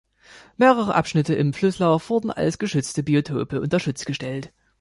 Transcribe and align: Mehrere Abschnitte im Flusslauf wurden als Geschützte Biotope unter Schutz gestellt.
Mehrere 0.57 0.95
Abschnitte 0.95 1.35
im 1.35 1.53
Flusslauf 1.53 2.09
wurden 2.09 2.31
als 2.31 2.57
Geschützte 2.57 3.03
Biotope 3.03 3.61
unter 3.61 3.79
Schutz 3.79 4.03
gestellt. 4.03 4.51